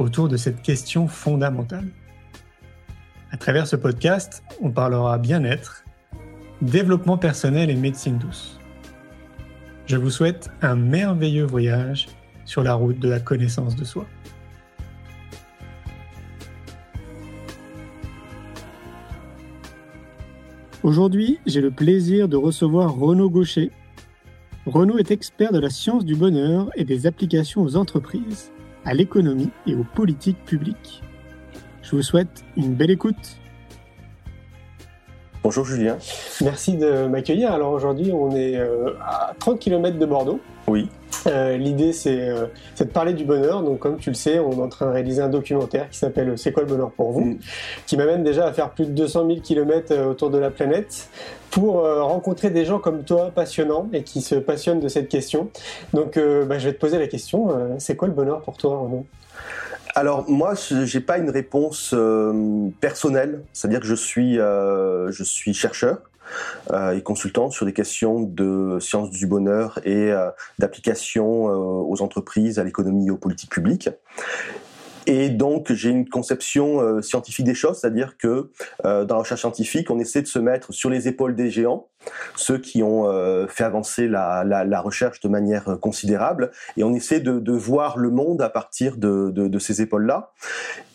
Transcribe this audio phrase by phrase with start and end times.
[0.00, 1.88] autour de cette question fondamentale.
[3.30, 5.84] À travers ce podcast, on parlera bien-être,
[6.62, 8.58] développement personnel et médecine douce.
[9.86, 12.08] Je vous souhaite un merveilleux voyage
[12.44, 14.06] sur la route de la connaissance de soi.
[20.82, 23.70] Aujourd'hui, j'ai le plaisir de recevoir Renaud Gaucher.
[24.64, 28.50] Renaud est expert de la science du bonheur et des applications aux entreprises,
[28.84, 31.02] à l'économie et aux politiques publiques.
[31.82, 33.39] Je vous souhaite une belle écoute.
[35.42, 35.96] Bonjour Julien.
[36.42, 37.52] Merci de m'accueillir.
[37.52, 40.38] Alors aujourd'hui, on est euh, à 30 km de Bordeaux.
[40.66, 40.88] Oui.
[41.26, 43.62] Euh, L'idée, euh, c'est de parler du bonheur.
[43.62, 46.36] Donc, comme tu le sais, on est en train de réaliser un documentaire qui s'appelle
[46.36, 47.38] C'est quoi le bonheur pour vous Mm.
[47.86, 51.08] qui m'amène déjà à faire plus de 200 000 km autour de la planète
[51.50, 55.48] pour euh, rencontrer des gens comme toi passionnants et qui se passionnent de cette question.
[55.94, 59.06] Donc, bah, je vais te poser la question c'est quoi le bonheur pour toi, Renaud
[59.94, 65.24] Alors moi, je- j'ai pas une réponse euh, personnelle, c'est-à-dire que je suis, euh, je
[65.24, 65.98] suis chercheur
[66.72, 70.12] euh, et consultant sur des questions de sciences du bonheur et
[70.58, 73.90] d'application aux entreprises, à l'économie et aux politiques publiques.
[75.06, 78.50] Et donc j'ai une conception euh, scientifique des choses, c'est-à-dire que
[78.84, 81.88] euh, dans la recherche scientifique, on essaie de se mettre sur les épaules des géants,
[82.36, 86.84] ceux qui ont euh, fait avancer la, la, la recherche de manière euh, considérable, et
[86.84, 90.32] on essaie de, de voir le monde à partir de, de, de ces épaules-là.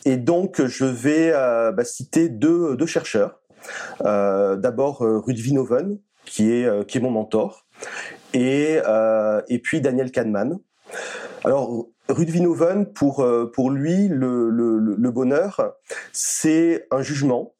[0.05, 3.41] Et donc je vais euh, bah, citer deux, deux chercheurs.
[4.05, 7.65] Euh, D'abord euh, Rudvin Oven, qui est, qui est mon mentor,
[8.33, 8.79] et,
[9.47, 10.59] et puis Daniel Kahneman.
[11.44, 15.73] Alors, Rudvin Oven, pour, euh, pour lui, le, le, le bonheur,
[16.11, 17.53] c'est un jugement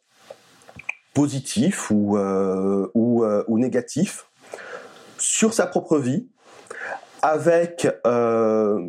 [1.14, 4.28] positif ou, euh, ou, euh, ou négatif
[5.18, 6.28] sur sa propre vie,
[7.22, 8.88] avec euh,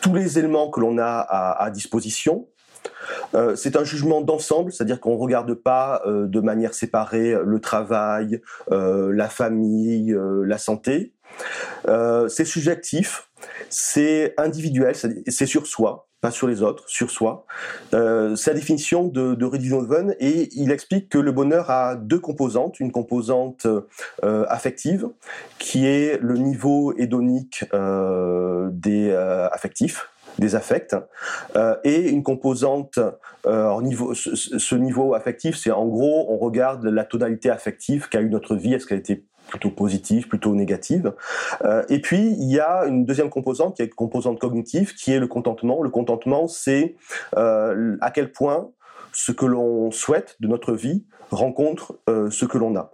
[0.00, 2.48] tous les éléments que l'on a à, à disposition.
[3.34, 7.60] Euh, c'est un jugement d'ensemble, c'est-à-dire qu'on ne regarde pas euh, de manière séparée le
[7.60, 8.40] travail,
[8.72, 11.14] euh, la famille, euh, la santé.
[11.86, 13.27] Euh, c'est subjectif,
[13.68, 17.46] c'est individuel, c'est sur soi, pas sur les autres, sur soi.
[17.94, 21.96] Euh, c'est la définition de, de Rudy Donovan et il explique que le bonheur a
[21.96, 22.80] deux composantes.
[22.80, 23.66] Une composante
[24.24, 25.08] euh, affective,
[25.58, 30.96] qui est le niveau hédonique euh, des euh, affectifs, des affects,
[31.56, 32.98] euh, et une composante
[33.46, 38.08] euh, en niveau, ce, ce niveau affectif, c'est en gros, on regarde la tonalité affective
[38.08, 41.12] qu'a eu notre vie, est-ce qu'elle était plutôt positive, plutôt négative.
[41.64, 45.12] Euh, et puis, il y a une deuxième composante, qui est une composante cognitive, qui
[45.12, 45.82] est le contentement.
[45.82, 46.96] Le contentement, c'est
[47.36, 48.70] euh, à quel point
[49.12, 52.92] ce que l'on souhaite de notre vie rencontre euh, ce que l'on a.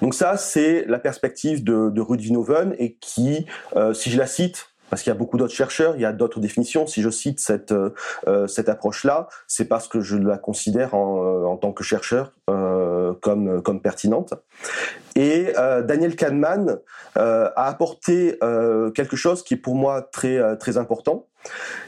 [0.00, 3.46] Donc ça, c'est la perspective de, de Ruud Vinoven et qui,
[3.76, 6.12] euh, si je la cite, parce qu'il y a beaucoup d'autres chercheurs, il y a
[6.12, 6.86] d'autres définitions.
[6.86, 11.44] Si je cite cette euh, cette approche-là, c'est parce que je la considère en, euh,
[11.44, 14.34] en tant que chercheur euh, comme comme pertinente.
[15.16, 16.78] Et euh, Daniel Kahneman
[17.16, 21.26] euh, a apporté euh, quelque chose qui est pour moi très euh, très important,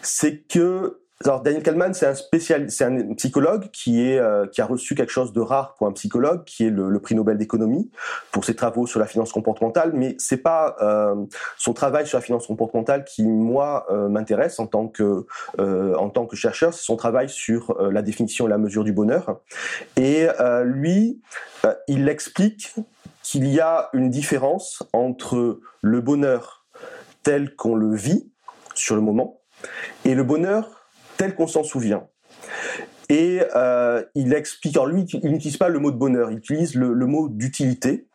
[0.01, 4.61] c'est que alors Daniel Kahneman, c'est un spécial, c'est un psychologue qui est euh, qui
[4.61, 7.91] a reçu quelque chose de rare pour un psychologue, qui est le, prix Nobel d'économie
[8.31, 9.93] pour ses travaux sur la finance comportementale.
[9.95, 11.15] Mais c'est pas euh,
[11.59, 15.27] son travail sur la finance comportementale qui moi euh, m'intéresse en tant que
[15.59, 19.41] en tant que chercheur, c'est son travail sur la définition et la mesure du bonheur.
[19.97, 20.27] Et
[20.65, 21.21] lui,
[21.89, 22.75] il explique
[23.23, 26.65] qu'il y a une différence entre le bonheur
[27.23, 28.31] tel qu'on le vit
[28.75, 29.41] sur le moment
[30.05, 30.82] et le bonheur
[31.23, 32.09] tel qu'on s'en souvient.
[33.09, 36.75] Et euh, il explique, alors lui, il n'utilise pas le mot de bonheur, il utilise
[36.75, 38.09] le mot d'utilité,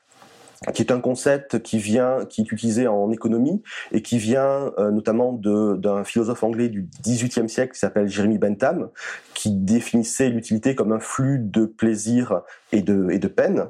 [0.74, 3.62] qui est un concept qui vient, qui est utilisé en économie
[3.92, 8.89] et qui vient euh, notamment d'un philosophe anglais du XVIIIe siècle qui s'appelle Jeremy Bentham,
[9.36, 13.68] qui définissait l'utilité comme un flux de plaisir et de, et de peine.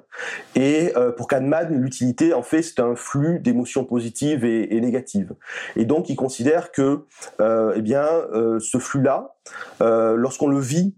[0.56, 5.34] Et euh, pour Kahneman, l'utilité, en fait, c'est un flux d'émotions positives et, et négatives.
[5.76, 7.06] Et donc, il considère que,
[7.42, 9.36] euh, eh bien, euh, ce flux-là,
[9.82, 10.96] euh, lorsqu'on le vit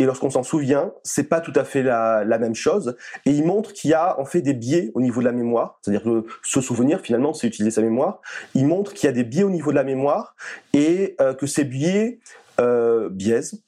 [0.00, 2.96] et lorsqu'on s'en souvient, c'est pas tout à fait la, même chose.
[3.26, 5.78] Et il montre qu'il y a en fait des biais au niveau de la mémoire,
[5.82, 8.22] c'est-à-dire que se souvenir finalement, c'est utiliser sa mémoire.
[8.54, 10.36] Il montre qu'il y a des biais au niveau de la mémoire
[10.72, 12.18] et euh, que ces biais
[12.62, 13.62] euh, biaise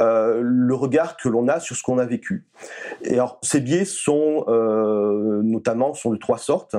[0.00, 2.46] euh, le regard que l'on a sur ce qu'on a vécu.
[3.02, 4.44] Et alors, ces biais sont
[5.42, 6.76] notamment sont de trois sortes.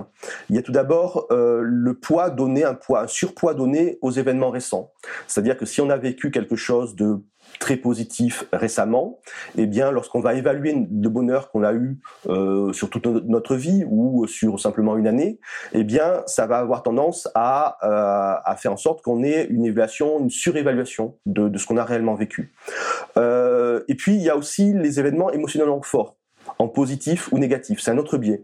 [0.49, 4.49] Il y a tout d'abord le poids donné, un poids, un surpoids donné aux événements
[4.49, 4.93] récents.
[5.27, 7.19] C'est-à-dire que si on a vécu quelque chose de
[7.59, 9.19] très positif récemment,
[9.57, 11.97] eh bien, lorsqu'on va évaluer le bonheur qu'on a eu
[12.27, 15.39] euh, sur toute notre vie ou sur simplement une année,
[15.73, 19.65] eh bien, ça va avoir tendance à, euh, à faire en sorte qu'on ait une
[19.65, 22.53] évaluation, une surévaluation de, de ce qu'on a réellement vécu.
[23.17, 26.15] Euh, et puis, il y a aussi les événements émotionnellement forts,
[26.59, 27.79] en positif ou négatif.
[27.81, 28.43] C'est un autre biais.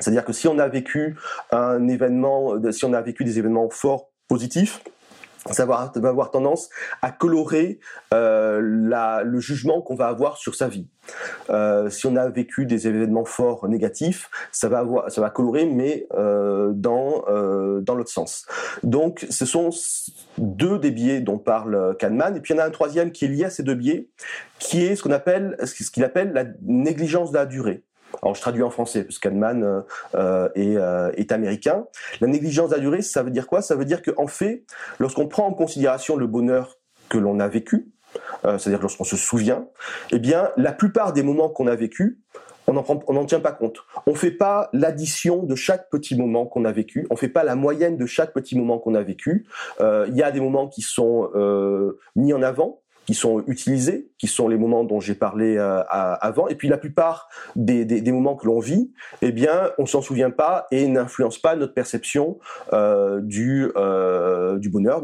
[0.00, 1.16] C'est-à-dire que si on a vécu
[1.52, 4.82] un événement, si on a vécu des événements forts positifs,
[5.50, 6.68] ça va, avoir tendance
[7.00, 7.80] à colorer
[8.14, 10.86] euh, la, le jugement qu'on va avoir sur sa vie.
[11.50, 15.66] Euh, si on a vécu des événements forts négatifs, ça va avoir, ça va colorer,
[15.66, 18.46] mais euh, dans euh, dans l'autre sens.
[18.84, 19.70] Donc, ce sont
[20.38, 23.24] deux des biais dont parle Kahneman, et puis il y en a un troisième qui
[23.24, 24.08] est lié à ces deux biais,
[24.60, 27.82] qui est ce qu'on appelle, ce qu'il appelle la négligence de la durée.
[28.22, 29.80] Alors je traduis en français, qu'Hahnemann euh,
[30.14, 31.86] euh, est, euh, est, américain.
[32.20, 33.62] La négligence de la durée, ça veut dire quoi?
[33.62, 34.64] Ça veut dire qu'en fait,
[35.00, 36.78] lorsqu'on prend en considération le bonheur
[37.08, 37.88] que l'on a vécu,
[38.42, 39.66] c'est-à-dire lorsqu'on se souvient,
[40.10, 42.20] eh bien, la plupart des moments qu'on a vécu,
[42.66, 43.78] on n'en tient pas compte.
[44.06, 47.06] On fait pas l'addition de chaque petit moment qu'on a vécu.
[47.10, 49.46] On fait pas la moyenne de chaque petit moment qu'on a vécu.
[49.80, 51.30] Il y a des moments qui sont
[52.16, 56.48] mis en avant, qui sont utilisés, qui sont les moments dont j'ai parlé euh, avant.
[56.48, 60.02] Et puis la plupart des, des, des moments que l'on vit, eh bien, on s'en
[60.02, 62.38] souvient pas et n'influence pas notre perception
[62.72, 65.02] euh, du, euh, du bonheur,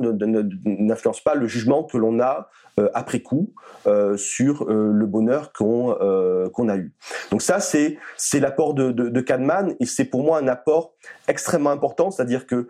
[0.64, 2.48] n'influence pas le jugement que l'on a
[2.78, 3.52] euh, après coup
[3.88, 5.96] euh, sur le bonheur qu'on
[6.52, 6.92] qu'on a eu.
[7.30, 10.94] Donc ça, c'est c'est l'apport de, de, de Kahneman et c'est pour moi un apport
[11.26, 12.68] extrêmement important, c'est-à-dire que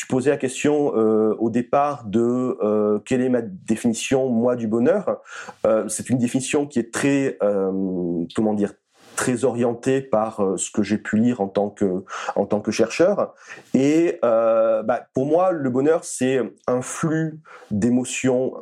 [0.00, 4.66] tu posais la question euh, au départ de euh, quelle est ma définition moi du
[4.66, 5.20] bonheur.
[5.66, 7.36] Euh, c'est une définition qui est très
[8.34, 8.72] comment dire
[9.20, 12.04] très orienté par euh, ce que j'ai pu lire en tant que
[12.36, 13.34] en tant que chercheur.
[13.74, 17.38] Et euh, bah, pour moi, le bonheur, c'est un flux
[17.70, 18.54] d'émotions,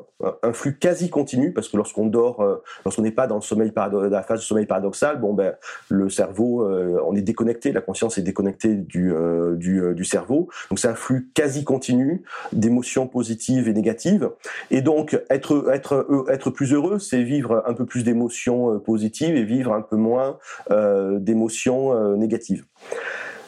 [0.43, 3.73] un flux quasi continu, parce que lorsqu'on dort, euh, lorsqu'on n'est pas dans le sommeil
[3.77, 5.55] la phase de sommeil paradoxal, bon ben
[5.89, 6.69] le cerveau,
[7.07, 9.13] on est déconnecté, la conscience est déconnectée du
[9.57, 10.49] du, du cerveau.
[10.71, 14.31] Donc c'est un flux quasi continu d'émotions positives et négatives.
[14.71, 19.45] Et donc être être être plus heureux, c'est vivre un peu plus d'émotions positives et
[19.45, 20.39] vivre un peu moins
[20.71, 22.65] euh, d'émotions euh, négatives.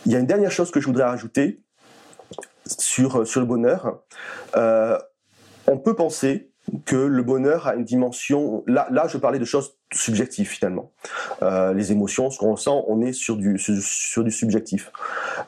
[0.06, 1.62] Il y a une dernière chose que je voudrais rajouter
[2.66, 4.00] sur, sur le bonheur.
[4.56, 4.98] Euh,
[5.66, 6.49] on peut penser
[6.84, 8.62] que le bonheur a une dimension.
[8.66, 10.92] Là, là, je parlais de choses subjectives finalement.
[11.42, 14.92] les émotions, ce qu'on ressent, on est sur du sur, du subjectif.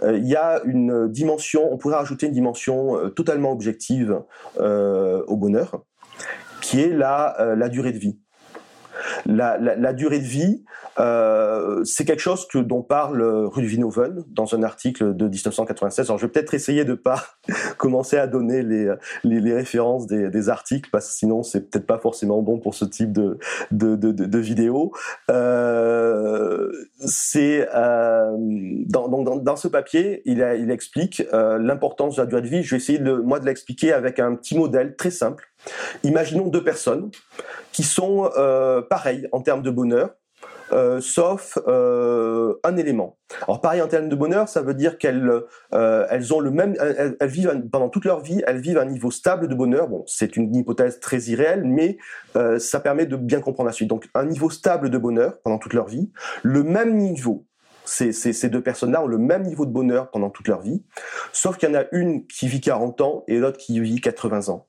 [0.02, 1.72] il y a une dimension.
[1.72, 4.22] On pourrait rajouter une dimension totalement objective
[4.58, 5.82] au bonheur,
[6.60, 8.21] qui est la la durée de vie.
[9.26, 10.64] La, la, la durée de vie,
[10.98, 16.08] euh, c'est quelque chose que dont parle Rudvinoven dans un article de 1996.
[16.08, 17.22] Alors je vais peut-être essayer de pas
[17.78, 18.92] commencer à donner les,
[19.24, 22.74] les, les références des, des, articles parce que sinon c'est peut-être pas forcément bon pour
[22.74, 23.38] ce type de
[23.70, 24.92] de, de, de, de vidéo.
[25.30, 32.22] Euh, c'est euh, dans, dans, dans, ce papier, il, a, il explique euh, l'importance de
[32.22, 32.62] la durée de vie.
[32.62, 35.51] Je vais essayer de, moi de l'expliquer avec un petit modèle très simple.
[36.02, 37.10] Imaginons deux personnes
[37.72, 40.10] qui sont euh, pareilles en termes de bonheur,
[40.72, 43.18] euh, sauf euh, un élément.
[43.42, 45.30] Alors pareil en termes de bonheur, ça veut dire qu'elles
[45.72, 49.48] elles ont le même, elles, vivent pendant toute leur vie, elles vivent un niveau stable
[49.48, 49.88] de bonheur.
[49.88, 51.98] Bon, c'est une hypothèse très irréelle, mais
[52.58, 53.88] ça permet de bien comprendre la suite.
[53.88, 56.10] Donc un niveau stable de bonheur pendant toute leur vie,
[56.42, 57.46] le même niveau.
[57.92, 60.82] Ces, deux personnes-là ont le même niveau de bonheur pendant toute leur vie,
[61.32, 64.48] sauf qu'il y en a une qui vit 40 ans et l'autre qui vit 80
[64.48, 64.66] ans.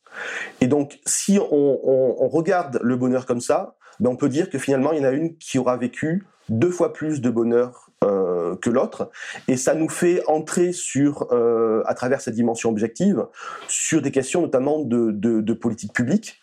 [0.59, 4.91] Et donc, si on, regarde le bonheur comme ça, ben on peut dire que finalement,
[4.91, 8.69] il y en a une qui aura vécu deux fois plus de bonheur euh, que
[8.69, 9.09] l'autre,
[9.47, 13.25] et ça nous fait entrer sur, euh, à travers cette dimension objective,
[13.69, 16.41] sur des questions notamment de, politique publique,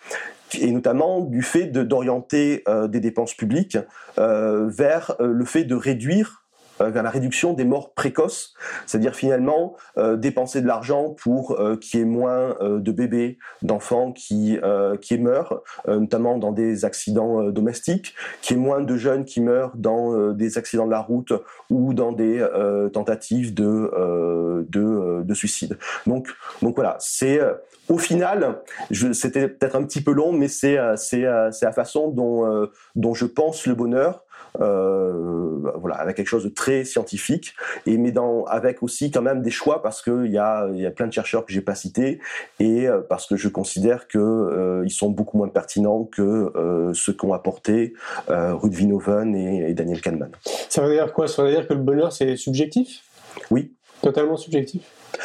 [0.59, 3.77] et notamment du fait d'orienter euh, des dépenses publiques
[4.17, 6.40] vers le fait de réduire
[6.89, 8.55] vers la réduction des morts précoces,
[8.87, 14.13] c'est-à-dire finalement euh, dépenser de l'argent pour euh, qu'il y ait moins de bébés, d'enfants
[14.13, 14.59] qui
[15.01, 19.73] qui meurent, notamment dans des accidents domestiques, qu'il y ait moins de jeunes qui meurent
[19.77, 21.33] dans des accidents de la route
[21.69, 22.45] ou dans des
[22.93, 25.79] tentatives de de, de suicide.
[26.07, 26.29] Donc
[26.63, 27.41] donc voilà, c'est
[27.89, 32.69] au final, c'était peut-être un petit peu long, mais c'est c'est c'est la façon dont
[32.95, 34.25] dont je pense le bonheur
[34.61, 37.55] euh, voilà, avec quelque chose de très scientifique,
[37.87, 40.91] et mais dans, avec aussi quand même des choix parce qu'il y a, y a
[40.91, 42.21] plein de chercheurs que j'ai pas cités
[42.59, 46.23] et euh, parce que je considère que euh, ils sont beaucoup moins pertinents que
[46.57, 47.95] euh, ceux qu'ont apporté
[48.29, 50.31] euh, Ruth Vinoven et, et Daniel Kahneman.
[50.69, 51.29] Ça veut dire quoi?
[51.29, 53.03] Ça veut dire que le bonheur c'est subjectif?
[53.51, 53.75] Oui.
[54.03, 54.83] Totalement subjectif?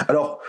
[0.08, 0.40] Alors,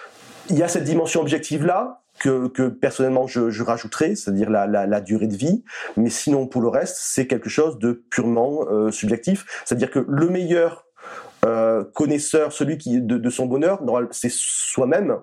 [0.50, 4.66] il y a cette dimension objective là, que, que personnellement je, je rajouterais, c'est-à-dire la,
[4.66, 5.64] la, la, durée de vie.
[5.96, 9.44] Mais sinon, pour le reste, c'est quelque chose de purement euh, subjectif.
[9.64, 10.86] C'est-à-dire que le meilleur
[11.44, 13.80] euh, connaisseur, celui qui de, de son bonheur,
[14.10, 15.18] c'est soi-même.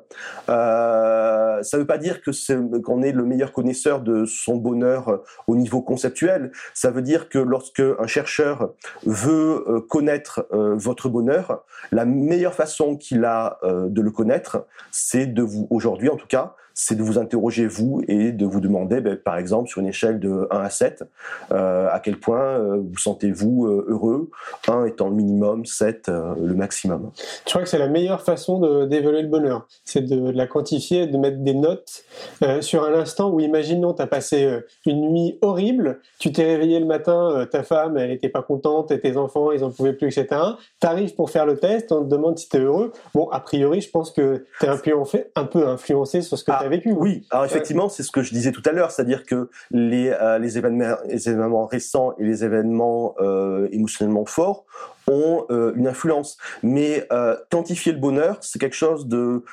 [0.49, 2.31] Euh, ça ne veut pas dire que
[2.79, 6.51] qu'on est le meilleur connaisseur de son bonheur au niveau conceptuel.
[6.73, 8.71] Ça veut dire que lorsque un chercheur
[9.05, 14.65] veut euh, connaître euh, votre bonheur, la meilleure façon qu'il a euh, de le connaître,
[14.91, 18.59] c'est de vous, aujourd'hui en tout cas, c'est de vous interroger vous et de vous
[18.59, 21.03] demander, ben, par exemple, sur une échelle de 1 à 7,
[21.51, 24.29] euh, à quel point euh, vous sentez-vous euh, heureux,
[24.67, 27.11] 1 étant le minimum, 7 euh, le maximum.
[27.45, 31.17] Je crois que c'est la meilleure façon d'évaluer le bonheur, c'est de la quantifier, de
[31.17, 32.03] mettre des notes
[32.41, 36.45] euh, sur un instant où, imaginons, tu as passé euh, une nuit horrible, tu t'es
[36.45, 39.93] réveillé le matin, ta femme, elle n'était pas contente, et tes enfants, ils en pouvaient
[39.93, 40.41] plus, etc.
[40.81, 42.91] Tu arrives pour faire le test, on te demande si tu es heureux.
[43.13, 44.91] Bon, a priori, je pense que tu es un peu,
[45.35, 46.91] un peu influencé sur ce que ah, as vécu.
[46.91, 50.39] Oui, alors effectivement, c'est ce que je disais tout à l'heure, c'est-à-dire que les, euh,
[50.39, 54.65] les, événements, les événements récents et les événements euh, émotionnellement forts
[55.07, 56.37] ont euh, une influence.
[56.61, 59.43] Mais euh, quantifier le bonheur, c'est quelque chose de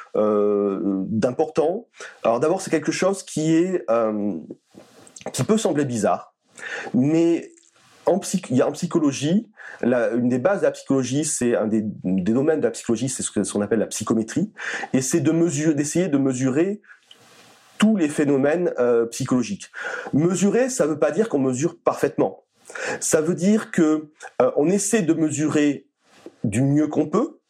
[1.08, 1.86] d'important.
[2.22, 3.84] Alors d'abord, c'est quelque chose qui est
[5.32, 6.34] qui peut sembler bizarre,
[6.94, 7.52] mais
[8.06, 9.50] en, psych, il y a en psychologie,
[9.82, 13.08] la, une des bases de la psychologie, c'est un des, des, domaines de la psychologie,
[13.08, 14.52] c'est ce qu'on appelle la psychométrie,
[14.92, 15.30] et c'est de
[15.72, 16.80] d'essayer de mesurer
[17.80, 19.72] tous les phénomènes euh, psychologiques.
[20.12, 22.44] Mesurer, ça ne veut pas dire qu'on mesure parfaitement.
[23.00, 24.10] Ça veut dire que
[24.40, 25.88] euh, on essaie de mesurer
[26.44, 27.40] du mieux qu'on peut,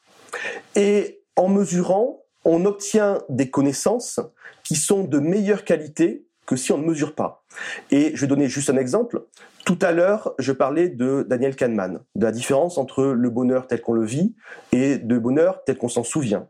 [0.77, 4.21] et en mesurant, on obtient des connaissances
[4.65, 7.45] qui sont de meilleure qualité que si on ne mesure pas.
[7.91, 9.25] Et je vais donner juste un exemple.
[9.65, 13.83] Tout à l'heure, je parlais de Daniel Kahneman, de la différence entre le bonheur tel
[13.83, 14.35] qu'on le vit
[14.73, 16.49] et le bonheur tel qu'on s'en souvient.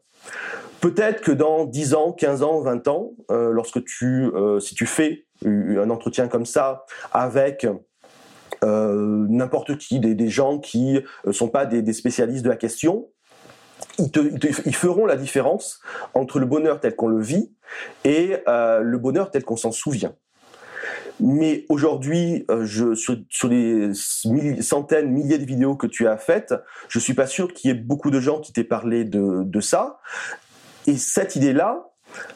[0.80, 4.86] Peut-être que dans 10 ans, 15 ans, 20 ans, euh, lorsque tu, euh, si tu
[4.86, 7.66] fais un entretien comme ça avec
[8.62, 13.08] euh, n'importe qui, des, gens qui ne sont pas des, spécialistes de la question,
[13.98, 15.80] ils, te, ils, te, ils, feront la différence
[16.12, 17.52] entre le bonheur tel qu'on le vit
[18.04, 20.14] et euh, le bonheur tel qu'on s'en souvient.
[21.20, 23.92] Mais aujourd'hui, euh, sur, sur, les
[24.62, 26.54] centaines, milliers de vidéos que tu as faites,
[26.88, 29.60] je suis pas sûr qu'il y ait beaucoup de gens qui t'aient parlé de, de
[29.60, 30.00] ça.
[30.90, 31.86] Et cette idée-là,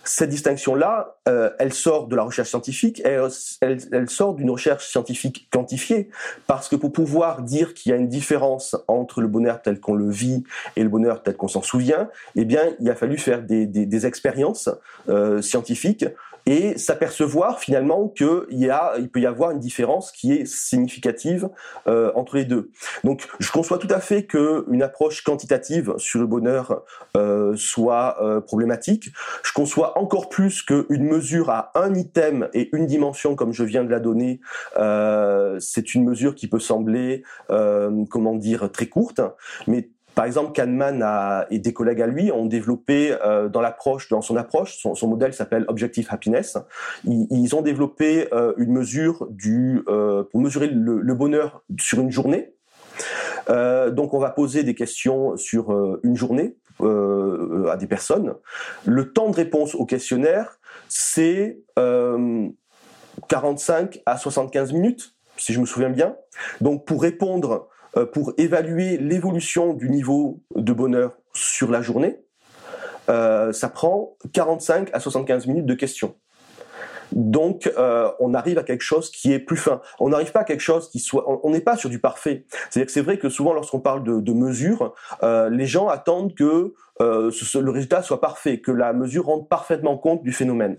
[0.05, 6.09] cette distinction-là, euh, elle sort de la recherche scientifique, elle, sort d'une recherche scientifique quantifiée,
[6.47, 9.97] parce que pour pouvoir dire qu'il y a une différence entre le bonheur tel qu'on
[9.97, 10.45] le vit
[10.77, 14.71] et le bonheur tel qu'on s'en souvient, eh bien, il a fallu faire des expériences
[15.09, 16.05] euh, scientifiques
[16.47, 21.49] et s'apercevoir finalement qu'il y a, il peut y avoir une différence qui est significative
[21.87, 22.71] euh, entre les deux.
[23.03, 26.83] Donc, je conçois tout à fait que une approche quantitative sur le bonheur
[27.17, 29.11] euh, soit euh, problématique.
[29.43, 33.85] Je conçois encore plus qu'une mesure à un item et une dimension, comme je viens
[33.85, 34.41] de la donner,
[34.77, 39.21] euh, c'est une mesure qui peut sembler, euh, comment dire, très courte,
[39.67, 44.79] mais par exemple, Kahneman et des collègues à lui ont développé euh, dans son approche,
[44.81, 46.57] son, modèle s'appelle Objective Happiness.
[47.05, 49.29] Ils, ont développé euh, une mesure
[49.89, 52.55] euh, pour mesurer le, bonheur sur une journée.
[53.49, 58.35] Donc, on va poser des questions sur une journée à des personnes.
[58.87, 61.59] Le temps de réponse au questionnaire, c'est
[63.29, 66.17] 45 à 75 minutes, si je me souviens bien.
[66.61, 67.69] Donc, pour répondre
[68.13, 72.19] pour évaluer l'évolution du niveau de bonheur sur la journée,
[73.09, 76.17] euh, ça prend 45 à 75 minutes de questions.
[77.13, 79.81] Donc, euh, on arrive à quelque chose qui est plus fin.
[80.01, 81.25] On n'arrive pas à quelque chose qui soit.
[81.45, 82.47] On n'est pas sur du parfait.
[82.71, 86.35] C'est-à-dire que c'est vrai que souvent, lorsqu'on parle de, de mesure, euh, les gens attendent
[86.35, 90.79] que euh, ce, le résultat soit parfait, que la mesure rende parfaitement compte du phénomène.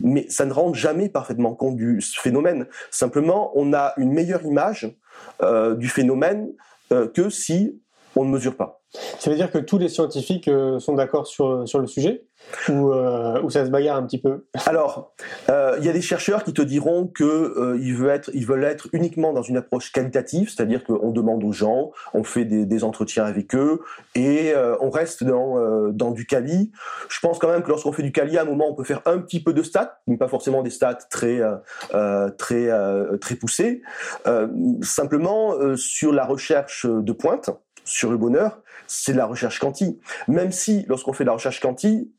[0.00, 2.66] Mais ça ne rend jamais parfaitement compte du phénomène.
[2.90, 4.94] Simplement, on a une meilleure image
[5.42, 6.52] euh, du phénomène
[6.92, 7.80] euh, que si
[8.16, 8.80] on ne mesure pas.
[9.18, 12.26] Ça veut dire que tous les scientifiques euh, sont d'accord sur, sur le sujet
[12.68, 14.46] ou, euh, ou ça se bagarre un petit peu?
[14.66, 15.14] Alors,
[15.50, 18.46] euh, il y a des chercheurs qui te diront que euh, ils, veulent être, ils
[18.46, 22.66] veulent être uniquement dans une approche qualitative, c'est-à-dire qu'on demande aux gens, on fait des,
[22.66, 23.80] des entretiens avec eux
[24.14, 26.70] et euh, on reste dans, euh, dans du quali.
[27.08, 29.02] Je pense quand même que lorsqu'on fait du quali, à un moment, on peut faire
[29.06, 31.56] un petit peu de stats, mais pas forcément des stats très euh,
[31.94, 33.82] euh, très euh, très poussés.
[34.26, 34.46] Euh,
[34.82, 37.50] simplement euh, sur la recherche de pointe,
[37.84, 40.00] sur le bonheur, c'est de la recherche quanti.
[40.28, 42.12] Même si lorsqu'on fait de la recherche quanti,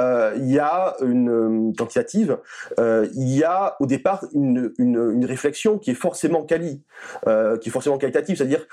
[0.00, 2.38] euh, il y a une euh, quantitative,
[2.80, 6.82] euh, il y a au départ une, une, une réflexion qui est forcément quali,
[7.28, 8.66] euh, qui est forcément qualitative, c'est-à-dire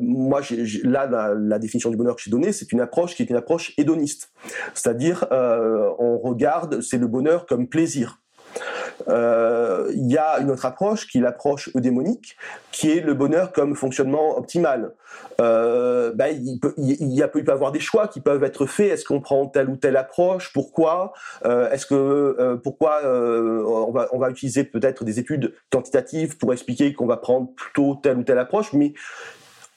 [0.00, 3.22] moi j'ai- là la, la définition du bonheur que j'ai donnée, c'est une approche qui
[3.22, 4.32] est une approche hédoniste,
[4.74, 8.20] c'est-à-dire on regarde c'est le bonheur comme plaisir.
[9.08, 12.36] Euh, Il y a une autre approche qui est l'approche eudémonique,
[12.72, 14.92] qui est le bonheur comme fonctionnement optimal.
[15.40, 18.92] Euh, ben, il, peut, y avoir des choix qui peuvent être faits.
[18.92, 20.52] Est-ce qu'on prend telle ou telle approche?
[20.52, 21.12] Pourquoi?
[21.44, 26.92] Euh, Est-ce que pourquoi on va on va utiliser peut-être des études quantitatives pour expliquer
[26.92, 28.94] qu'on va prendre plutôt telle ou telle approche, mais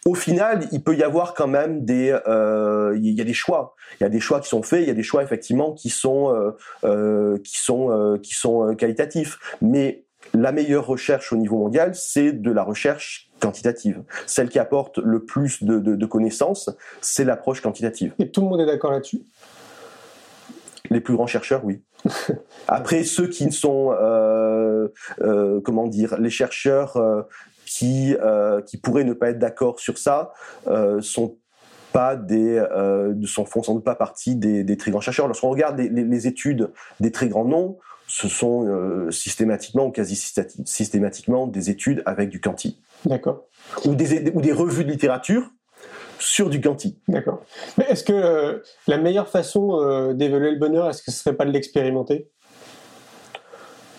[0.05, 3.75] au final, il peut y avoir quand même des, euh, il y a des choix.
[3.99, 4.81] Il y a des choix qui sont faits.
[4.81, 6.51] Il y a des choix effectivement qui sont, euh,
[6.83, 9.37] euh, qui sont, qui sont qualitatifs.
[9.61, 14.03] Mais la meilleure recherche au niveau mondial, c'est de la recherche quantitative.
[14.25, 16.69] Celle qui apporte le plus de, de, de connaissances,
[17.01, 18.13] c'est l'approche quantitative.
[18.19, 19.21] Et tout le monde est d'accord là-dessus?
[20.89, 21.81] Les plus grands chercheurs, oui.
[22.67, 24.87] Après, ceux qui ne sont, euh,
[25.21, 27.21] euh, comment dire, les chercheurs euh,
[27.73, 30.33] qui, euh, qui pourraient ne pas être d'accord sur ça,
[30.67, 31.37] euh, sont
[31.93, 35.27] pas des, euh, ne sont, font sans doute pas partie des, des très grands chercheurs.
[35.27, 39.91] Lorsqu'on regarde les, les, les études des très grands noms, ce sont euh, systématiquement ou
[39.91, 43.45] quasi systémati- systématiquement des études avec du quanti D'accord.
[43.85, 45.43] ou des, ou des revues de littérature
[46.19, 46.99] sur du quanti.
[47.07, 47.41] D'accord.
[47.77, 51.45] Mais est-ce que euh, la meilleure façon d'évaluer le bonheur, est-ce que ce serait pas
[51.45, 52.29] de l'expérimenter?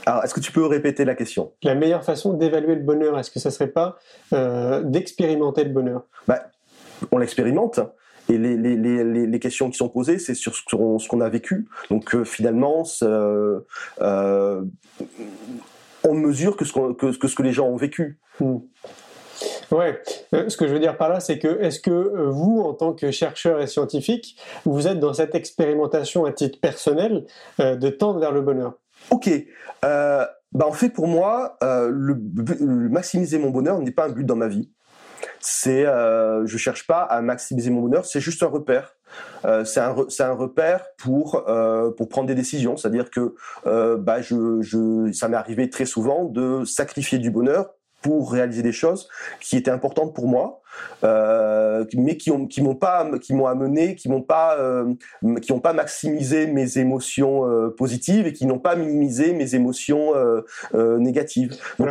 [0.06, 1.52] Alors, est-ce que tu peux répéter la question?
[1.62, 3.96] La meilleure façon d'évaluer le bonheur, est-ce que ça serait pas
[4.32, 6.02] euh, d'expérimenter le bonheur?
[7.10, 7.80] On l'expérimente.
[8.28, 11.28] Et les, les, les, les- les questions qui sont posées, c'est sur ce qu'on a
[11.28, 11.66] vécu.
[11.90, 13.60] Donc euh, finalement, euh,
[14.00, 14.62] euh,
[16.04, 18.20] on mesure que ce, que, que ce que les gens ont vécu.
[19.72, 20.00] Ouais.
[20.34, 21.90] Euh, ce que je veux dire par là, c'est que est-ce que
[22.28, 27.26] vous, en tant que chercheur et scientifique, vous êtes dans cette expérimentation à titre personnel
[27.58, 28.74] de tendre vers le bonheur?
[29.10, 29.30] Ok.
[29.84, 34.10] Euh, bah en fait, pour moi, euh, le, le maximiser mon bonheur n'est pas un
[34.10, 34.70] but dans ma vie.
[35.40, 38.04] C'est, euh, je cherche pas à maximiser mon bonheur.
[38.06, 38.94] C'est juste un repère.
[39.44, 42.76] Euh, c'est un, un repère pour euh, pour prendre des décisions.
[42.76, 43.34] C'est-à-dire que
[43.66, 48.62] euh, bah je, je, ça m'est arrivé très souvent de sacrifier du bonheur pour réaliser
[48.62, 49.08] des choses
[49.40, 50.62] qui étaient importantes pour moi,
[51.04, 54.94] euh, mais qui ont qui m'ont pas qui m'ont amené, qui m'ont pas euh,
[55.40, 60.12] qui n'ont pas maximisé mes émotions euh, positives et qui n'ont pas minimisé mes émotions
[60.72, 61.56] négatives.
[61.78, 61.88] Donc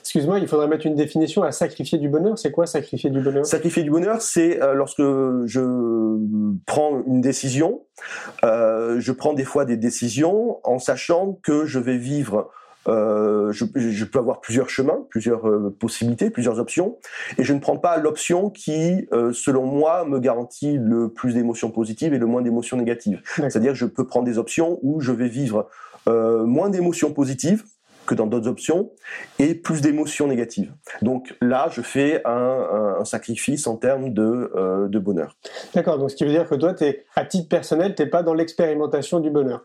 [0.00, 2.38] Excuse-moi, il faudrait mettre une définition à sacrifier du bonheur.
[2.38, 3.46] C'est quoi sacrifier du bonheur?
[3.46, 6.18] Sacrifier du bonheur, c'est euh, lorsque je
[6.66, 7.82] prends une décision,
[8.44, 12.50] euh, je prends des fois des décisions en sachant que je vais vivre.
[12.88, 16.98] Euh, je, je peux avoir plusieurs chemins, plusieurs euh, possibilités, plusieurs options,
[17.38, 21.70] et je ne prends pas l'option qui, euh, selon moi, me garantit le plus d'émotions
[21.70, 23.20] positives et le moins d'émotions négatives.
[23.36, 25.68] C'est-à-dire que je peux prendre des options où je vais vivre
[26.06, 27.64] moins d'émotions positives
[28.04, 28.90] que dans d'autres options
[29.38, 30.72] et plus d'émotions négatives.
[31.02, 35.36] Donc là, je fais un, sacrifice en termes de, euh, de bonheur.
[35.74, 35.98] D'accord.
[35.98, 39.20] Donc, ce qui veut dire que toi, t'es à titre personnel, t'es pas dans l'expérimentation
[39.20, 39.64] du bonheur.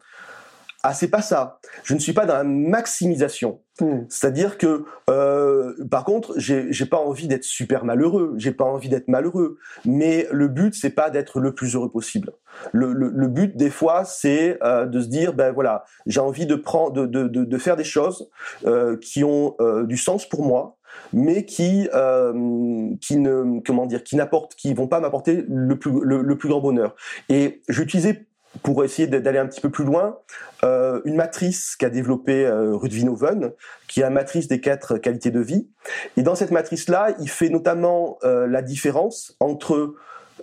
[0.81, 1.59] Ah, c'est pas ça.
[1.83, 3.61] Je ne suis pas dans la maximisation.
[3.81, 4.03] Hmm.
[4.07, 8.33] C'est-à-dire que, euh, par contre, j'ai j'ai pas envie d'être super malheureux.
[8.37, 9.57] J'ai pas envie d'être malheureux.
[9.85, 12.31] Mais le but, c'est pas d'être le plus heureux possible.
[12.71, 16.45] Le, le, le but, des fois, c'est euh, de se dire, ben voilà, j'ai envie
[16.45, 18.29] de prendre, de, de, de, de faire des choses
[18.65, 20.77] euh, qui ont euh, du sens pour moi,
[21.13, 25.91] mais qui, euh, qui ne, comment dire, qui n'apportent, qui vont pas m'apporter le plus,
[26.03, 26.95] le, le plus grand bonheur.
[27.27, 28.28] Et j'utilisais
[28.63, 30.17] pour essayer d'aller un petit peu plus loin,
[30.63, 33.51] euh, une matrice qu'a développée euh, Rudvinoven,
[33.88, 35.69] qui est la matrice des quatre qualités de vie.
[36.17, 39.95] Et dans cette matrice-là, il fait notamment euh, la différence entre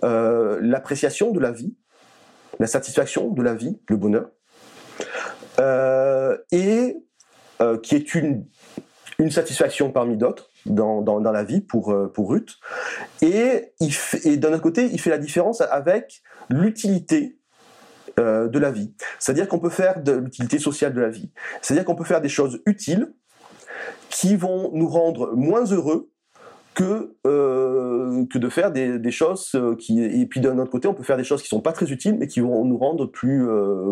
[0.03, 1.75] euh, l'appréciation de la vie,
[2.59, 4.29] la satisfaction de la vie, le bonheur,
[6.51, 6.97] et
[7.81, 8.45] qui est une,
[9.31, 12.57] satisfaction parmi d'autres dans, la vie pour, pour Ruth.
[13.21, 13.73] Et
[14.37, 17.37] d'un autre côté, il fait la différence avec l'utilité
[18.19, 18.93] euh, de la vie.
[19.19, 21.31] C'est-à-dire qu'on peut faire de l'utilité sociale de la vie.
[21.61, 23.13] C'est-à-dire qu'on peut faire des choses utiles
[24.09, 26.09] qui vont nous rendre moins heureux
[26.73, 30.95] que euh, que de faire des, choses euh, qui et puis d'un autre côté on
[30.95, 33.47] peut faire des choses qui sont pas très utiles mais qui vont nous rendre plus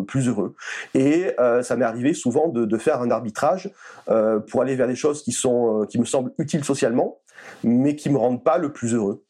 [0.07, 0.55] plus heureux
[0.93, 3.71] et ça m'est arrivé souvent de, de, faire un arbitrage
[4.47, 7.21] pour aller vers des choses qui sont qui me semblent utiles socialement
[7.63, 9.25] mais qui me rendent pas le plus heureux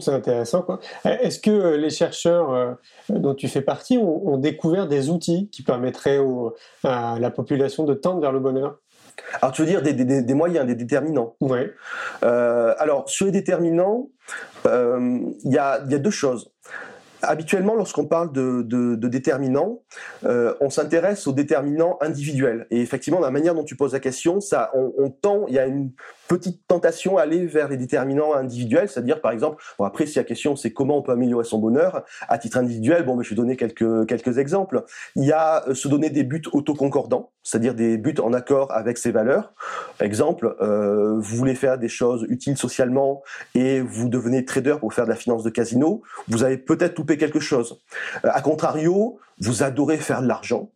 [0.00, 0.62] c'est intéressant.
[0.62, 0.80] Quoi.
[1.04, 6.18] Est-ce que les chercheurs dont tu fais partie ont, ont découvert des outils qui permettraient
[6.18, 8.78] au, à la population de tendre vers le bonheur?
[9.40, 11.36] Alors tu veux dire des, des, des moyens, des déterminants?
[11.40, 11.60] Oui.
[12.22, 14.08] Euh, alors sur les déterminants,
[14.66, 16.52] euh, il y, a, y, a, deux choses.
[17.22, 19.82] Habituellement, lorsqu'on parle de, de, de déterminants,
[20.24, 22.66] euh, on s'intéresse aux déterminants individuels.
[22.70, 25.58] Et effectivement, la manière dont tu poses la question, ça, on, on tend, il y
[25.58, 25.92] a une
[26.28, 30.24] petite tentation à aller vers les déterminants individuels, c'est-à-dire par exemple, bon après si la
[30.24, 33.36] question c'est comment on peut améliorer son bonheur à titre individuel, bon, mais je vais
[33.36, 34.84] donner quelques quelques exemples.
[35.14, 38.98] Il y a euh, se donner des buts autoconcordants, c'est-à-dire des buts en accord avec
[38.98, 39.54] ses valeurs.
[40.00, 43.22] Exemple, euh, vous voulez faire des choses utiles socialement
[43.54, 47.16] et vous devenez trader pour faire de la finance de casino, vous avez peut-être loupé
[47.16, 47.80] quelque chose.
[48.24, 50.70] Euh, a contrario, vous adorez faire de l'argent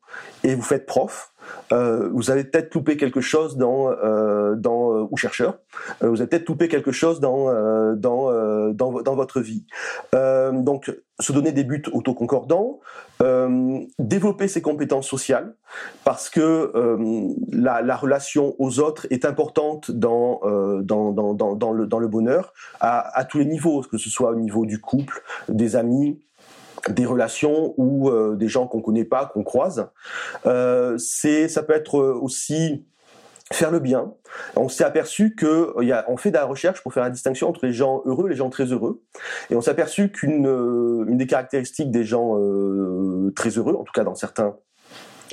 [0.45, 1.33] et vous faites prof,
[1.73, 5.59] euh, vous avez peut-être loupé quelque chose dans euh, dans euh, ou chercheur,
[6.01, 7.47] vous avez peut-être loupé quelque chose dans
[7.95, 9.65] dans, dans, dans votre vie.
[10.13, 12.81] donc se donner des buts autoconcordants,
[13.99, 15.55] développer ses compétences sociales
[16.05, 16.73] parce que
[17.53, 20.41] la, la, relation aux autres est importante dans
[20.83, 24.37] dans, dans, dans, le dans le bonheur à tous les niveaux, que ce soit au
[24.37, 26.21] niveau du couple, des amis,
[26.89, 29.89] des relations ou euh, des gens qu'on connaît pas, qu'on croise.
[30.47, 32.85] Euh, c'est, ça peut être aussi
[33.53, 34.13] faire le bien.
[34.55, 37.11] On s'est aperçu que il y a, on fait de la recherche pour faire la
[37.11, 39.03] distinction entre les gens heureux et les gens très heureux.
[39.51, 40.47] Et on s'est aperçu qu'une
[41.09, 44.57] une des caractéristiques des gens euh, très heureux, en tout cas dans certains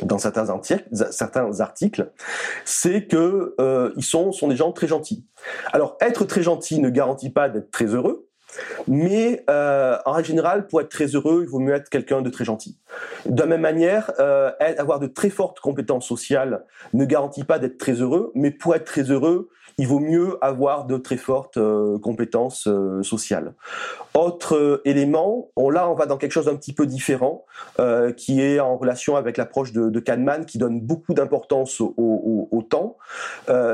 [0.04, 2.12] dans certains articles, certains articles,
[2.66, 5.26] c'est que euh, ils sont sont des gens très gentils.
[5.72, 8.27] Alors être très gentil ne garantit pas d'être très heureux,
[8.88, 12.30] mais euh, en règle générale, pour être très heureux, il vaut mieux être quelqu'un de
[12.30, 12.78] très gentil.
[13.26, 17.78] De la même manière, euh, avoir de très fortes compétences sociales ne garantit pas d'être
[17.78, 22.00] très heureux, mais pour être très heureux, il vaut mieux avoir de très fortes euh,
[22.00, 23.54] compétences euh, sociales.
[24.16, 27.46] Autre euh, élément, on, là on va dans quelque chose d'un petit peu différent,
[28.16, 32.48] qui est en relation avec l'approche de, de, Kahneman, qui donne beaucoup d'importance au, au,
[32.52, 32.98] au, temps.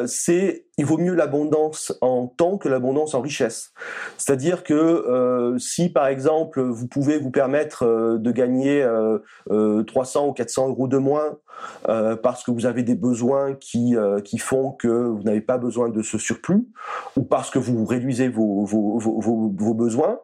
[0.05, 3.73] c'est il vaut mieux l'abondance en temps que l'abondance en richesse.
[4.17, 10.27] C'est-à-dire que euh, si par exemple vous pouvez vous permettre euh, de gagner euh, 300
[10.27, 11.37] ou 400 euros de moins
[12.23, 16.01] parce que vous avez des besoins qui qui font que vous n'avez pas besoin de
[16.01, 16.67] ce surplus
[17.15, 20.19] ou parce que vous réduisez vos vos, vos, vos, besoins,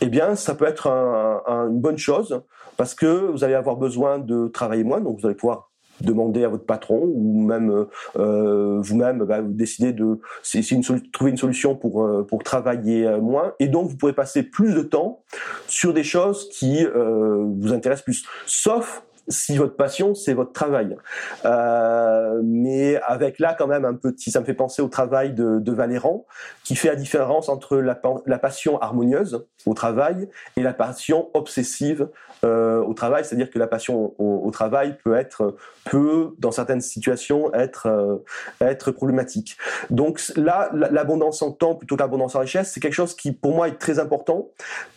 [0.00, 2.42] eh bien ça peut être un, une bonne chose
[2.78, 5.69] parce que vous allez avoir besoin de travailler moins, donc vous allez pouvoir
[6.02, 7.86] demander à votre patron ou même
[8.18, 10.82] euh, vous-même bah, vous décidez de c'est une
[11.12, 13.54] trouver une solution pour euh, pour travailler euh, moins.
[13.58, 15.22] Et donc vous pourrez passer plus de temps
[15.66, 18.24] sur des choses qui euh, vous intéressent plus.
[18.46, 20.96] Sauf si votre passion c'est votre travail.
[21.44, 25.70] Euh, mais avec là quand même un petit, ça me fait penser au travail de,
[25.70, 26.26] Valéran
[26.64, 27.94] qui fait la différence entre la,
[28.38, 32.08] passion harmonieuse au travail et la passion obsessive
[32.44, 33.24] euh, au travail.
[33.24, 38.16] C'est-à-dire que la passion au, travail peut être peut dans certaines situations être euh,
[38.60, 39.56] être problématique.
[39.90, 43.54] Donc là, l'abondance en temps plutôt que l'abondance en richesse, c'est quelque chose qui pour
[43.54, 44.50] moi est très important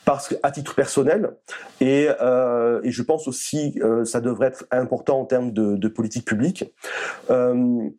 [0.06, 1.36] parce qu'à titre personnel
[1.80, 2.08] et,
[2.84, 6.74] je pense aussi ça devrait être important en termes de, politique publique.
[7.30, 7.90] Euh,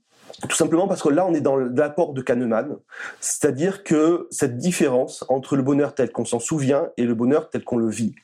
[0.49, 2.77] tout simplement parce que là, on est dans l'apport de Kahneman,
[3.21, 7.63] c'est-à-dire que cette différence entre le bonheur tel qu'on s'en souvient et le bonheur tel
[7.63, 8.15] qu'on le vit.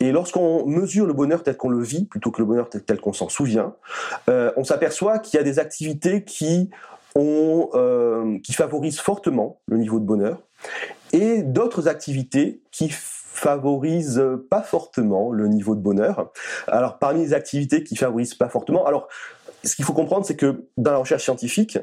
[0.00, 3.00] Et lorsqu'on mesure le bonheur tel qu'on le vit, plutôt que le bonheur tel, tel
[3.00, 3.74] qu'on s'en souvient,
[4.28, 6.70] euh, on s'aperçoit qu'il y a des activités qui
[7.16, 10.40] ont, euh, qui favorisent fortement le niveau de bonheur,
[11.12, 12.92] et d'autres activités qui
[13.38, 16.32] favorise pas fortement le niveau de bonheur.
[16.66, 19.08] Alors parmi les activités qui favorisent pas fortement, alors
[19.64, 21.78] ce qu'il faut comprendre c'est que dans la recherche scientifique,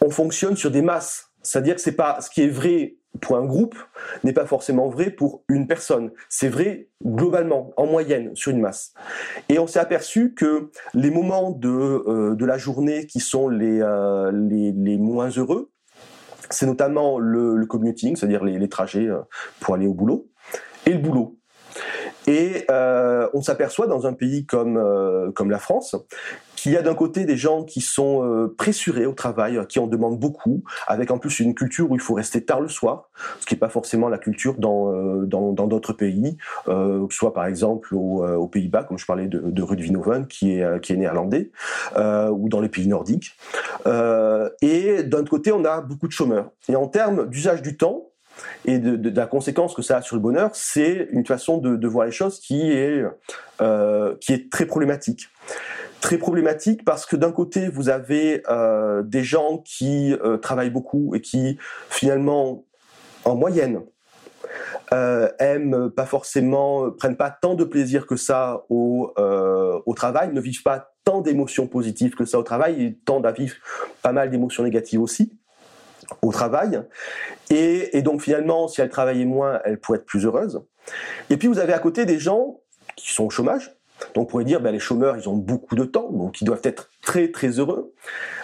[0.00, 1.30] on fonctionne sur des masses.
[1.42, 3.76] C'est-à-dire que c'est pas ce qui est vrai pour un groupe
[4.24, 6.10] n'est pas forcément vrai pour une personne.
[6.28, 8.92] C'est vrai globalement, en moyenne, sur une masse.
[9.48, 13.80] Et on s'est aperçu que les moments de, euh, de la journée qui sont les,
[13.80, 15.70] euh, les, les moins heureux,
[16.50, 19.20] c'est notamment le, le commuting, c'est-à-dire les, les, trajets euh,
[19.60, 20.28] pour aller au boulot,
[20.86, 21.36] et le boulot.
[22.26, 25.96] Et euh, on s'aperçoit dans un pays comme euh, comme la France
[26.56, 29.86] qu'il y a d'un côté des gens qui sont euh, pressurés au travail, qui en
[29.86, 33.46] demandent beaucoup, avec en plus une culture où il faut rester tard le soir, ce
[33.46, 34.90] qui n'est pas forcément la culture dans
[35.22, 36.36] dans dans d'autres pays,
[37.10, 40.94] soit par exemple aux, Pays-Bas, comme je parlais de, de Ruud Vinoven, qui est qui
[40.94, 41.50] est néerlandais,
[41.96, 43.36] ou dans les pays nordiques.
[44.62, 46.50] et d'un côté, on a beaucoup de chômeurs.
[46.68, 48.06] Et en termes d'usage du temps,
[48.64, 52.06] et de, la conséquence que ça a sur le bonheur, c'est une façon de, voir
[52.06, 53.04] les choses qui est,
[53.60, 55.28] euh, qui est très problématique.
[56.00, 61.14] Très problématique parce que d'un côté, vous avez euh, des gens qui euh, travaillent beaucoup
[61.14, 62.64] et qui, finalement,
[63.24, 63.82] en moyenne,
[65.40, 70.62] aiment pas forcément, prennent pas tant de plaisir que ça au, au travail, ne vivent
[70.62, 73.56] pas tant d'émotions positives que ça au travail et tendent à vivre
[74.02, 75.32] pas mal d'émotions négatives aussi
[76.22, 76.82] au travail.
[77.50, 80.62] Et, donc finalement, si elle travaillait moins, elle pourrait être plus heureuse.
[81.30, 82.60] Et puis vous avez à côté des gens
[82.96, 83.75] qui sont au chômage,
[84.14, 86.60] donc on pourrait dire, ben, les chômeurs, ils ont beaucoup de temps, donc ils doivent
[86.64, 87.92] être très très heureux.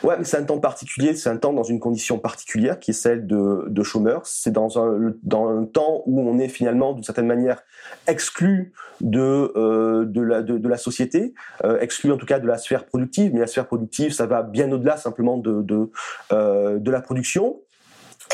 [0.02, 2.94] Ouais, mais c'est un temps particulier, c'est un temps dans une condition particulière qui est
[2.94, 3.82] celle de, de.
[4.24, 7.62] C'est dans un, dans un temps où on est finalement d'une certaine manière
[8.06, 11.34] exclu de, euh, de, la, de, la société,
[11.64, 14.42] euh, exclu en tout cas de la sphère productive, mais la sphère productive, ça va
[14.42, 15.90] bien au-delà simplement de, de,
[16.32, 17.60] euh, de la production.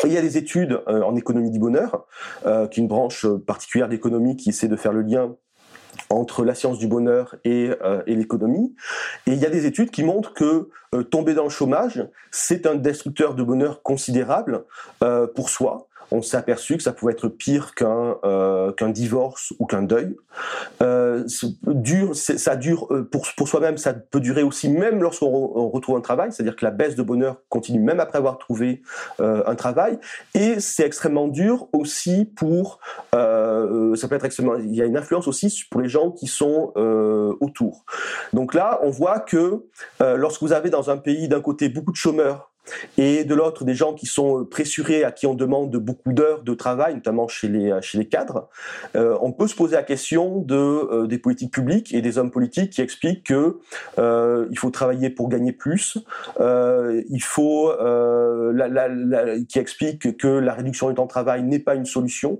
[0.04, 2.06] il y a des études en économie du bonheur,
[2.42, 5.34] qui est une branche particulière d'économie qui essaie de faire le lien
[6.10, 8.74] entre la science du bonheur et, euh, et l'économie.
[9.26, 12.66] Et il y a des études qui montrent que euh, tomber dans le chômage, c'est
[12.66, 14.64] un destructeur de bonheur considérable
[15.02, 19.52] euh, pour soi on s'est aperçu que ça pouvait être pire qu'un euh, qu'un divorce
[19.58, 20.16] ou qu'un deuil.
[20.82, 21.24] Euh,
[21.66, 26.00] dure, ça dure euh, pour, pour soi-même, ça peut durer aussi même lorsqu'on retrouve un
[26.00, 28.82] travail, c'est-à-dire que la baisse de bonheur continue même après avoir trouvé
[29.20, 29.98] euh, un travail.
[30.34, 32.78] Et c'est extrêmement dur aussi pour,
[33.14, 36.26] euh, ça peut être extrêmement, il y a une influence aussi pour les gens qui
[36.26, 36.72] sont
[37.40, 37.84] autour.
[38.32, 39.64] Donc là, on voit que
[40.00, 42.50] lorsque vous avez dans un pays d'un côté beaucoup de chômeurs
[42.96, 46.54] et de l'autre des gens qui sont pressurés, à qui on demande beaucoup d'heures de
[46.54, 48.48] travail, notamment chez les chez les cadres,
[48.96, 52.30] euh, on peut se poser la question de euh, des politiques publiques et des hommes
[52.30, 53.58] politiques qui expliquent que
[53.98, 55.98] euh, il faut travailler pour gagner plus,
[56.40, 57.72] euh, il faut
[59.48, 62.38] qui expliquent que la réduction du temps de travail n'est pas une solution.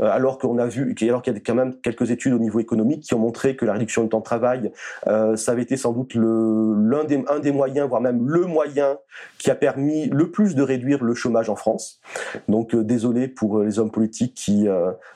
[0.00, 2.60] Euh, alors qu'on a vu, alors qu'il y a quand même quelques études au niveau
[2.60, 4.72] économique qui ont montré que la réduction du temps de travail,
[5.06, 8.98] euh, ça avait été sans doute l'un des, un des moyens, voire même le moyen
[9.38, 12.00] qui a permis le plus de réduire le chômage en France.
[12.48, 14.66] Donc euh, désolé pour les hommes politiques qui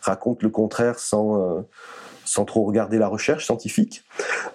[0.01, 1.65] racontent le contraire sans
[2.31, 4.05] sans trop regarder la recherche scientifique.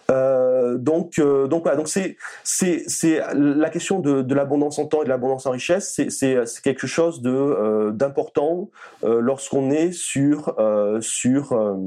[0.09, 4.85] Euh, donc, euh, donc voilà, donc c'est c'est c'est la question de, de l'abondance en
[4.85, 8.69] temps et de l'abondance en richesse, c'est c'est quelque chose de euh, d'important
[9.03, 10.55] lorsqu'on est sur
[11.01, 11.77] sur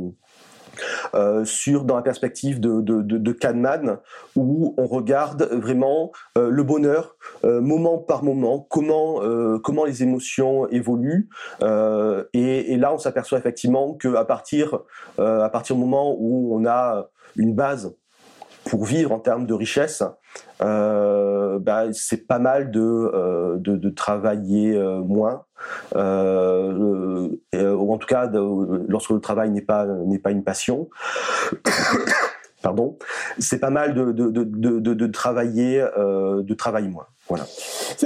[1.15, 3.99] euh, sur dans la perspective de, de, de, de, Kahneman,
[4.37, 9.21] où on regarde vraiment euh, le bonheur euh, moment par moment, comment
[9.63, 11.29] comment les émotions évoluent,
[11.63, 14.81] et, et, là on s'aperçoit effectivement que à partir
[15.19, 17.95] à partir du moment où on a une base
[18.69, 20.03] pour vivre en termes de richesse,
[20.61, 25.45] euh, bah, c'est pas mal de, euh, de, de, travailler euh, moins,
[25.97, 28.31] euh, ou en tout cas
[28.89, 30.91] lorsque le travail n'est pas n'est pas une passion.
[32.63, 32.99] Pardon,
[33.39, 37.07] c'est pas mal de, de, de, de, de travailler de travailler moins.
[37.29, 37.45] Voilà.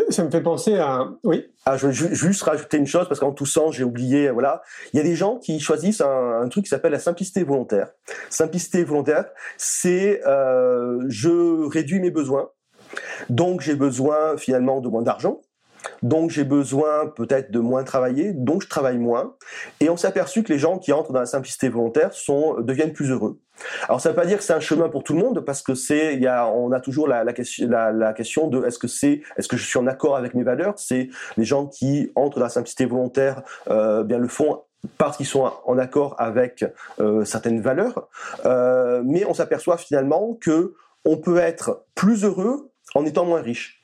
[0.09, 1.47] Ça, me fait penser à oui.
[1.65, 4.31] Ah, je veux juste rajouter une chose parce qu'en toussant, j'ai oublié.
[4.31, 4.63] Voilà,
[4.93, 7.93] il y a des gens qui choisissent un, un truc qui s'appelle la simplicité volontaire.
[8.31, 12.51] Simplicité volontaire, c'est euh, je réduis mes besoins,
[13.31, 15.41] donc j'ai besoin finalement de moins d'argent.
[16.03, 19.35] Donc j'ai besoin peut-être de moins travailler, donc je travaille moins.
[19.81, 22.93] Et on s'est aperçu que les gens qui entrent dans la simplicité volontaire sont deviennent
[22.93, 23.39] plus heureux.
[23.89, 25.63] Alors ça ne veut pas dire que c'est un chemin pour tout le monde parce
[25.63, 28.79] que c'est y a on a toujours la, la question la, la, question de est-ce
[28.79, 30.75] que c'est est-ce que je suis en accord avec mes valeurs?
[30.79, 34.63] C'est les gens qui entrent dans la simplicité volontaire euh, bien le font
[34.99, 36.65] parce qu'ils sont en accord avec
[36.99, 38.09] euh, certaines valeurs
[38.47, 43.83] euh, mais on s'aperçoit finalement que on peut être plus heureux en étant moins riche.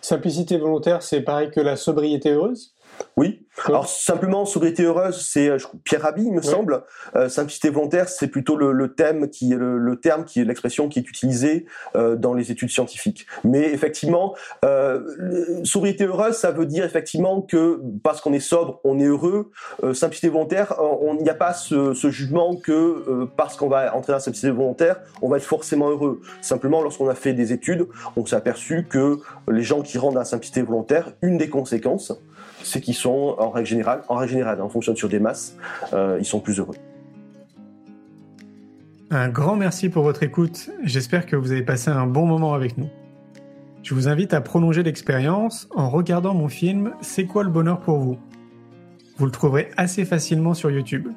[0.00, 2.74] Simplicité volontaire, c'est pareil que la sobriété heureuse?
[3.16, 3.46] Oui.
[3.66, 6.84] Alors simplement sobriété heureuse, c'est euh, Pierre Rabhi, il me semble.
[7.16, 10.44] Euh, simplicité volontaire, c'est plutôt le, le, thème qui est le, le, terme qui est
[10.44, 13.26] l'expression qui est utilisée euh, dans les études scientifiques.
[13.44, 14.34] Mais effectivement,
[14.64, 19.50] euh, sobriété heureuse, ça veut dire effectivement que parce qu'on est sobre, on est heureux.
[19.82, 20.74] Euh, simplicité volontaire,
[21.18, 24.50] il n'y a pas ce, ce jugement que parce qu'on va entrer dans la simplicité
[24.50, 26.20] volontaire, on va être forcément heureux.
[26.40, 27.86] Simplement, lorsqu'on a fait des études,
[28.16, 29.18] on s'est aperçu que
[29.50, 32.12] les gens qui rentrent dans la simplicité volontaire, une des conséquences,
[32.62, 35.56] c'est qu'ils sont, en règle générale, en règle générale, on fonctionne sur des masses,
[35.92, 36.76] euh, ils sont plus heureux.
[39.10, 40.70] Un grand merci pour votre écoute.
[40.84, 42.88] J'espère que vous avez passé un bon moment avec nous.
[43.82, 47.98] Je vous invite à prolonger l'expérience en regardant mon film C'est quoi le bonheur pour
[47.98, 48.18] vous?
[49.16, 51.08] Vous le trouverez assez facilement sur YouTube.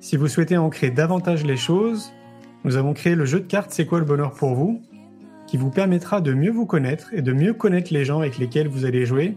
[0.00, 2.12] Si vous souhaitez ancrer davantage les choses,
[2.64, 4.82] nous avons créé le jeu de cartes C'est quoi le bonheur pour vous
[5.46, 8.68] qui vous permettra de mieux vous connaître et de mieux connaître les gens avec lesquels
[8.68, 9.36] vous allez jouer